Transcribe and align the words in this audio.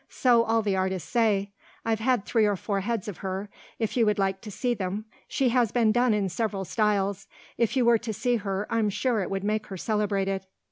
"So 0.09 0.41
all 0.45 0.63
the 0.63 0.75
artists 0.75 1.07
say. 1.07 1.51
I've 1.85 1.99
had 1.99 2.25
three 2.25 2.45
or 2.47 2.55
four 2.55 2.79
heads 2.79 3.07
of 3.07 3.17
her, 3.17 3.49
if 3.77 3.95
you 3.95 4.03
would 4.07 4.17
like 4.17 4.41
to 4.41 4.49
see 4.49 4.73
them: 4.73 5.05
she 5.27 5.49
has 5.49 5.71
been 5.71 5.91
done 5.91 6.11
in 6.15 6.27
several 6.27 6.65
styles. 6.65 7.27
If 7.59 7.77
you 7.77 7.85
were 7.85 7.99
to 7.99 8.11
do 8.11 8.37
her 8.39 8.65
I'm 8.71 8.89
sure 8.89 9.19
it 9.21 9.29
would 9.29 9.43
make 9.43 9.67
her 9.67 9.77
celebrated." 9.77 10.47